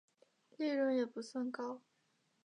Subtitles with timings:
[0.57, 1.83] 利润也不算高